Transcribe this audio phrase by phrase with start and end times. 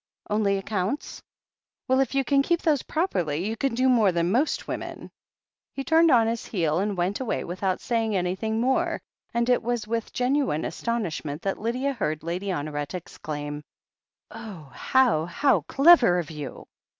[0.31, 1.21] "Only accounts?
[1.87, 5.11] Well, if you can keep those prop erly you can do more than most women."
[5.75, 8.99] He turned on his heel and went away without saying an3rthing more,
[9.31, 13.63] and it was with genuine astonishment that Lydia heard Lady Honoret exclaim:
[14.31, 16.65] "Oh, how, how clever of you